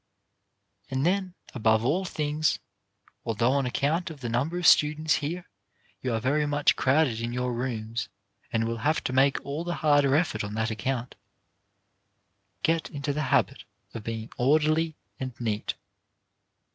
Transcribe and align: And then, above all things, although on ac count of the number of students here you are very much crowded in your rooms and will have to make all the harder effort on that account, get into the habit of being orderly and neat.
And 0.89 1.05
then, 1.05 1.35
above 1.53 1.85
all 1.85 2.05
things, 2.05 2.57
although 3.23 3.51
on 3.51 3.67
ac 3.67 3.73
count 3.75 4.09
of 4.09 4.21
the 4.21 4.29
number 4.29 4.57
of 4.57 4.65
students 4.65 5.17
here 5.17 5.47
you 6.01 6.11
are 6.11 6.19
very 6.19 6.47
much 6.47 6.75
crowded 6.75 7.21
in 7.21 7.31
your 7.33 7.53
rooms 7.53 8.09
and 8.51 8.63
will 8.67 8.77
have 8.77 9.03
to 9.03 9.13
make 9.13 9.39
all 9.45 9.63
the 9.63 9.75
harder 9.85 10.15
effort 10.15 10.43
on 10.43 10.55
that 10.55 10.71
account, 10.71 11.13
get 12.63 12.89
into 12.89 13.13
the 13.13 13.25
habit 13.29 13.63
of 13.93 14.03
being 14.03 14.31
orderly 14.39 14.95
and 15.19 15.39
neat. 15.39 15.75